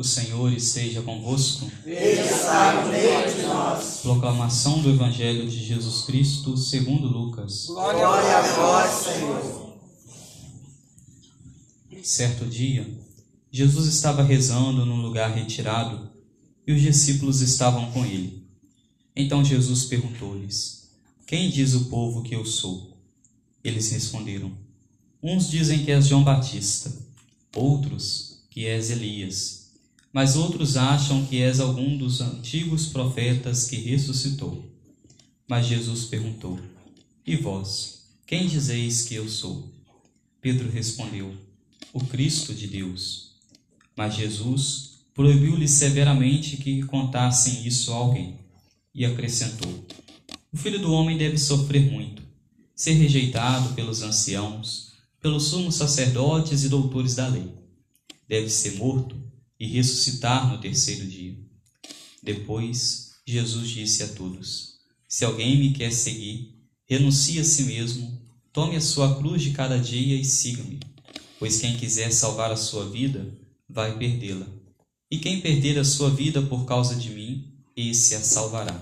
[0.00, 1.70] O Senhor esteja convosco.
[1.84, 3.98] Ele está no meio de nós.
[4.00, 7.66] Proclamação do Evangelho de Jesus Cristo segundo Lucas.
[7.66, 9.76] Glória a vós, Senhor.
[12.02, 12.88] Certo dia,
[13.52, 16.08] Jesus estava rezando num lugar retirado
[16.66, 18.42] e os discípulos estavam com ele.
[19.14, 20.94] Então Jesus perguntou-lhes:
[21.26, 22.96] Quem diz o povo que eu sou?
[23.62, 24.50] Eles responderam:
[25.22, 26.90] Uns dizem que és João Batista,
[27.54, 29.59] outros que és Elias
[30.12, 34.64] mas outros acham que és algum dos antigos profetas que ressuscitou.
[35.48, 36.58] Mas Jesus perguntou:
[37.26, 39.72] E vós, quem dizeis que eu sou?
[40.40, 41.34] Pedro respondeu:
[41.92, 43.30] O Cristo de Deus.
[43.96, 48.38] Mas Jesus proibiu-lhe severamente que contassem isso a alguém
[48.92, 49.86] e acrescentou:
[50.52, 52.22] O filho do homem deve sofrer muito,
[52.74, 57.48] ser rejeitado pelos anciãos, pelos sumos sacerdotes e doutores da lei.
[58.28, 59.29] Deve ser morto
[59.60, 61.36] e ressuscitar no terceiro dia.
[62.22, 66.58] Depois, Jesus disse a todos: Se alguém me quer seguir,
[66.88, 68.20] renuncie a si mesmo,
[68.52, 70.80] tome a sua cruz de cada dia e siga-me.
[71.38, 73.26] Pois quem quiser salvar a sua vida,
[73.68, 74.46] vai perdê-la.
[75.10, 78.80] E quem perder a sua vida por causa de mim, esse a salvará.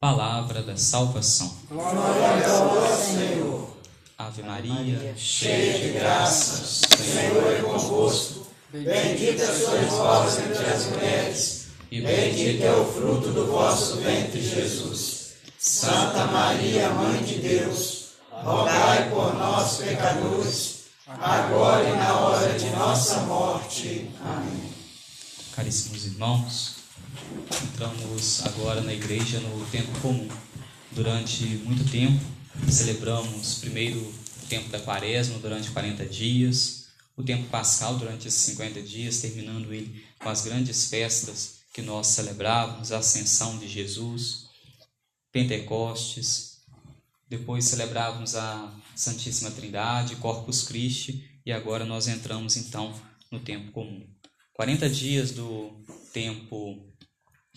[0.00, 1.56] Palavra da salvação.
[1.68, 3.76] Glória a vós, Senhor.
[4.16, 8.47] Ave Maria, cheia de graças, o Senhor é convosco.
[8.70, 15.32] Bendita sois vós entre as mulheres, e bendito é o fruto do vosso ventre, Jesus.
[15.58, 23.20] Santa Maria, Mãe de Deus, rogai por nós, pecadores, agora e na hora de nossa
[23.20, 24.10] morte.
[24.22, 24.70] Amém.
[25.56, 26.74] Caríssimos irmãos,
[27.62, 30.28] entramos agora na igreja no tempo comum.
[30.92, 32.22] Durante muito tempo,
[32.70, 36.77] celebramos primeiro o tempo da quaresma, durante 40 dias,
[37.18, 42.06] o tempo pascal durante esses 50 dias, terminando ele com as grandes festas que nós
[42.06, 44.46] celebrávamos, a ascensão de Jesus,
[45.32, 46.58] Pentecostes,
[47.28, 52.94] depois celebrávamos a Santíssima Trindade, Corpus Christi, e agora nós entramos então
[53.32, 54.06] no tempo comum.
[54.54, 56.86] 40 dias do tempo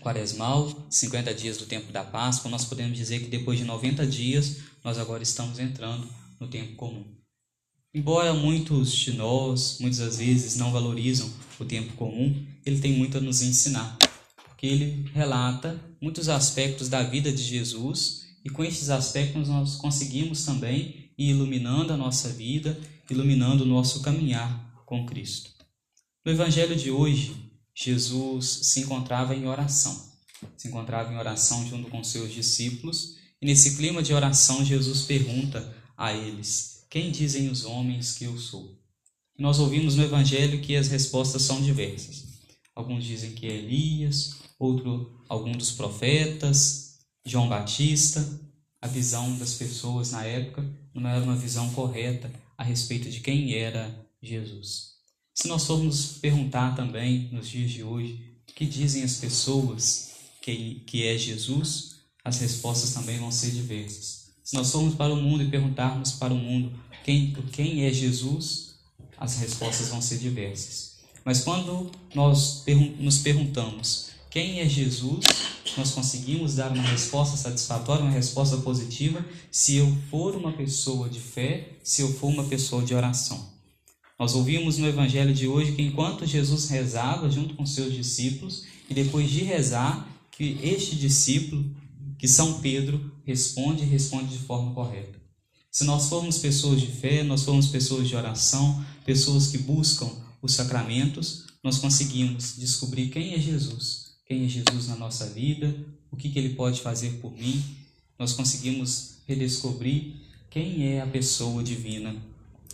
[0.00, 4.58] quaresmal, 50 dias do tempo da Páscoa, nós podemos dizer que depois de 90 dias
[4.84, 7.17] nós agora estamos entrando no tempo comum.
[7.94, 13.16] Embora muitos de nós, muitas das vezes, não valorizam o tempo comum, ele tem muito
[13.16, 13.96] a nos ensinar,
[14.44, 20.44] porque ele relata muitos aspectos da vida de Jesus e com estes aspectos nós conseguimos
[20.44, 22.78] também ir iluminando a nossa vida,
[23.10, 25.50] iluminando o nosso caminhar com Cristo.
[26.24, 27.34] No Evangelho de hoje,
[27.74, 30.12] Jesus se encontrava em oração,
[30.56, 35.74] se encontrava em oração junto com seus discípulos, e nesse clima de oração, Jesus pergunta
[35.96, 38.78] a eles: quem dizem os homens que eu sou?
[39.38, 42.24] Nós ouvimos no Evangelho que as respostas são diversas.
[42.74, 48.26] Alguns dizem que é Elias, outro algum dos profetas, João Batista.
[48.80, 53.54] A visão das pessoas na época não era uma visão correta a respeito de quem
[53.54, 54.94] era Jesus.
[55.34, 60.82] Se nós formos perguntar também nos dias de hoje o que dizem as pessoas que,
[60.86, 64.27] que é Jesus, as respostas também vão ser diversas.
[64.48, 66.72] Se nós formos para o mundo e perguntarmos para o mundo
[67.04, 68.76] quem, quem é Jesus,
[69.18, 71.00] as respostas vão ser diversas.
[71.22, 72.64] Mas quando nós
[72.98, 75.26] nos perguntamos quem é Jesus,
[75.76, 81.20] nós conseguimos dar uma resposta satisfatória, uma resposta positiva, se eu for uma pessoa de
[81.20, 83.50] fé, se eu for uma pessoa de oração.
[84.18, 88.94] Nós ouvimos no evangelho de hoje que enquanto Jesus rezava junto com seus discípulos, e
[88.94, 91.66] depois de rezar, que este discípulo
[92.18, 95.18] que São Pedro responde e responde de forma correta.
[95.70, 100.10] Se nós formos pessoas de fé, nós formos pessoas de oração, pessoas que buscam
[100.42, 105.74] os sacramentos, nós conseguimos descobrir quem é Jesus, quem é Jesus na nossa vida,
[106.10, 107.62] o que, que ele pode fazer por mim.
[108.18, 110.14] Nós conseguimos redescobrir
[110.50, 112.16] quem é a pessoa divina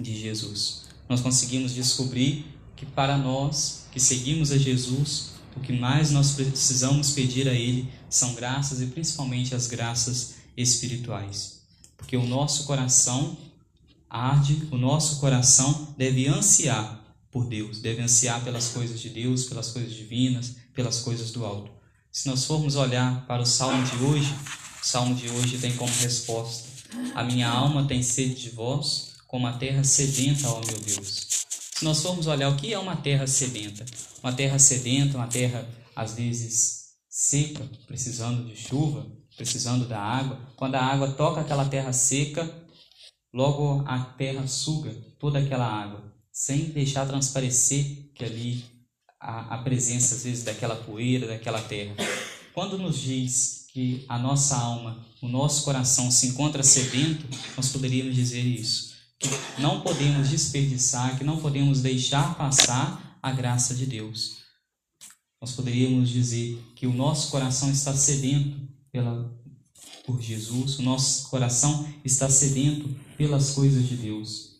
[0.00, 0.86] de Jesus.
[1.08, 7.12] Nós conseguimos descobrir que para nós que seguimos a Jesus, o que mais nós precisamos
[7.12, 11.60] pedir a Ele são graças e principalmente as graças espirituais.
[11.96, 13.36] Porque o nosso coração
[14.08, 16.98] arde, o nosso coração deve ansiar
[17.30, 21.70] por Deus, deve ansiar pelas coisas de Deus, pelas coisas divinas, pelas coisas do alto.
[22.10, 24.34] Se nós formos olhar para o salmo de hoje,
[24.82, 26.68] o salmo de hoje tem como resposta:
[27.14, 31.37] A minha alma tem sede de vós, como a terra sedenta, ó meu Deus.
[31.78, 33.86] Se nós formos olhar o que é uma terra sedenta,
[34.20, 35.64] uma terra sedenta, uma terra
[35.94, 41.92] às vezes seca, precisando de chuva, precisando da água, quando a água toca aquela terra
[41.92, 42.52] seca,
[43.32, 44.90] logo a terra suga
[45.20, 48.64] toda aquela água, sem deixar transparecer que ali
[49.20, 51.94] a, a presença, às vezes, daquela poeira, daquela terra.
[52.54, 57.24] Quando nos diz que a nossa alma, o nosso coração se encontra sedento,
[57.56, 58.87] nós poderíamos dizer isso.
[59.18, 59.28] Que
[59.60, 64.38] não podemos desperdiçar, que não podemos deixar passar a graça de Deus.
[65.40, 68.60] Nós poderíamos dizer que o nosso coração está sedento
[68.90, 69.32] pela,
[70.04, 74.58] por Jesus, o nosso coração está sedento pelas coisas de Deus.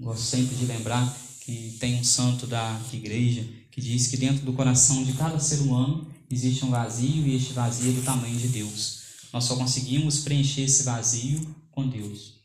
[0.00, 4.52] Gosto sempre de lembrar que tem um santo da igreja que diz que dentro do
[4.52, 8.48] coração de cada ser humano existe um vazio e este vazio é do tamanho de
[8.48, 8.98] Deus.
[9.32, 12.37] Nós só conseguimos preencher esse vazio com Deus.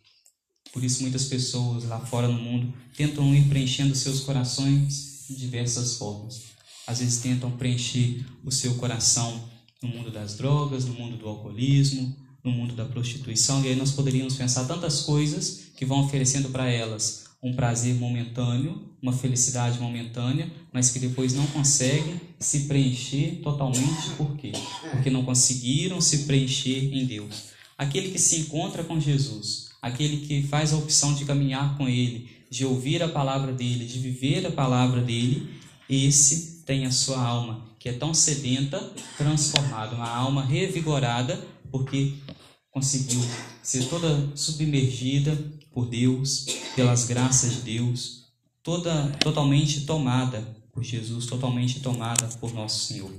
[0.74, 5.98] Por isso muitas pessoas lá fora no mundo tentam ir preenchendo seus corações de diversas
[5.98, 6.42] formas.
[6.88, 9.48] Às vezes tentam preencher o seu coração
[9.82, 13.92] no mundo das drogas, no mundo do alcoolismo, no mundo da prostituição, e aí nós
[13.92, 20.52] poderíamos pensar tantas coisas que vão oferecendo para elas um prazer momentâneo, uma felicidade momentânea,
[20.72, 24.10] mas que depois não conseguem se preencher totalmente.
[24.18, 24.54] Por quê?
[24.92, 27.52] Porque não conseguiram se preencher em Deus.
[27.78, 32.30] Aquele que se encontra com Jesus, aquele que faz a opção de caminhar com Ele,
[32.50, 35.60] de ouvir a palavra dele, de viver a palavra dele,
[35.90, 38.80] esse tem a sua alma, que é tão sedenta,
[39.18, 41.36] transformada, uma alma revigorada,
[41.70, 42.14] porque
[42.72, 43.20] conseguiu
[43.62, 45.38] ser toda submergida
[45.74, 46.46] por Deus,
[46.78, 48.28] pelas graças de Deus,
[48.64, 50.42] toda totalmente tomada
[50.72, 53.12] por Jesus, totalmente tomada por nosso Senhor.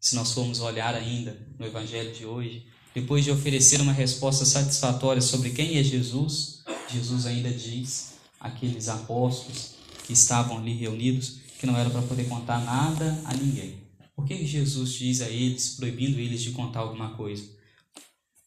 [0.00, 5.20] Se nós formos olhar ainda no evangelho de hoje, depois de oferecer uma resposta satisfatória
[5.20, 6.62] sobre quem é Jesus,
[6.92, 9.74] Jesus ainda diz àqueles apóstolos
[10.06, 13.82] que estavam ali reunidos que não era para poder contar nada a ninguém.
[14.14, 17.42] Por que Jesus diz a eles, proibindo eles de contar alguma coisa?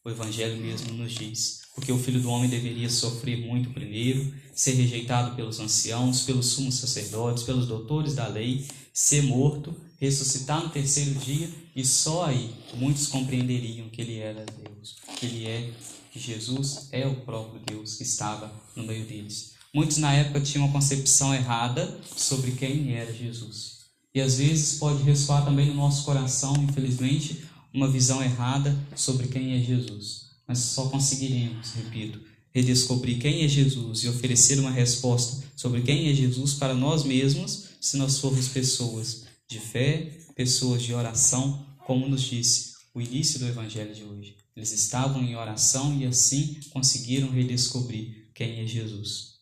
[0.04, 1.60] O Evangelho mesmo nos diz.
[1.74, 6.76] Porque o filho do homem deveria sofrer muito primeiro, ser rejeitado pelos anciãos, pelos sumos
[6.76, 11.48] sacerdotes, pelos doutores da lei, ser morto, ressuscitar no terceiro dia,
[11.78, 15.70] e só aí muitos compreenderiam que ele era Deus, que ele é,
[16.10, 19.52] que Jesus é o próprio Deus que estava no meio deles.
[19.72, 23.76] Muitos na época tinham uma concepção errada sobre quem era Jesus.
[24.12, 29.52] E às vezes pode ressoar também no nosso coração, infelizmente, uma visão errada sobre quem
[29.52, 30.30] é Jesus.
[30.48, 32.20] Mas só conseguiremos, repito,
[32.52, 37.68] redescobrir quem é Jesus e oferecer uma resposta sobre quem é Jesus para nós mesmos
[37.80, 43.48] se nós formos pessoas de fé, pessoas de oração, como nos disse o início do
[43.48, 44.36] evangelho de hoje.
[44.54, 49.38] Eles estavam em oração e assim conseguiram redescobrir quem é Jesus.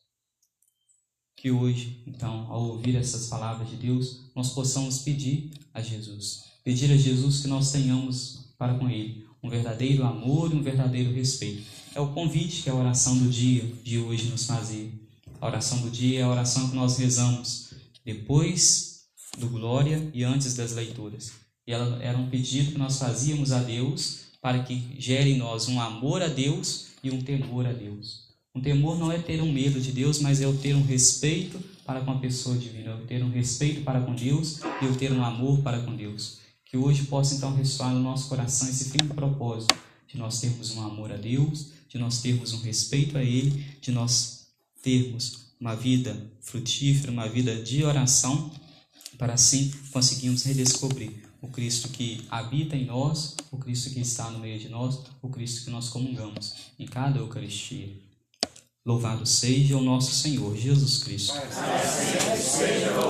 [1.37, 6.91] Que hoje, então, ao ouvir essas palavras de Deus, nós possamos pedir a Jesus pedir
[6.91, 11.63] a Jesus que nós tenhamos para com Ele um verdadeiro amor e um verdadeiro respeito.
[11.95, 14.91] É o convite que a oração do dia de hoje nos fazia.
[15.41, 17.73] A oração do dia é a oração que nós rezamos
[18.05, 19.05] depois
[19.39, 21.46] do Glória e antes das leituras.
[21.67, 25.69] E ela era um pedido que nós fazíamos a Deus para que gere em nós
[25.69, 28.27] um amor a Deus e um temor a Deus.
[28.55, 31.59] Um temor não é ter um medo de Deus, mas é o ter um respeito
[31.85, 35.13] para com a pessoa divina, o ter um respeito para com Deus e o ter
[35.13, 36.39] um amor para com Deus.
[36.65, 39.75] Que hoje possa então ressoar no nosso coração esse firme propósito
[40.07, 43.91] de nós termos um amor a Deus, de nós termos um respeito a Ele, de
[43.91, 44.47] nós
[44.83, 48.51] termos uma vida frutífera, uma vida de oração,
[49.19, 54.41] para assim conseguirmos redescobrir o Cristo que habita em nós, o Cristo que está no
[54.41, 57.89] meio de nós, o Cristo que nós comungamos em cada Eucaristia.
[58.85, 61.35] Louvado seja o nosso Senhor Jesus Cristo.